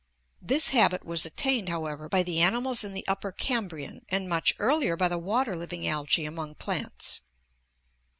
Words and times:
This 0.41 0.69
habit 0.69 1.05
was 1.05 1.27
attained, 1.27 1.69
however, 1.69 2.09
by 2.09 2.23
the 2.23 2.39
animals 2.41 2.83
in 2.83 2.95
the 2.95 3.05
Upper 3.07 3.31
Cambrian, 3.31 4.03
and 4.09 4.27
much 4.27 4.51
earlier 4.57 4.97
by 4.97 5.07
the 5.07 5.19
water 5.19 5.55
living 5.55 5.87
algae 5.87 6.25
among 6.25 6.55
plants. 6.55 7.21